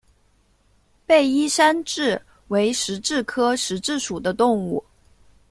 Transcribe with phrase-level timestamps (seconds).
[1.05, 4.83] 被衣山蛭为石蛭科石蛭属的动物。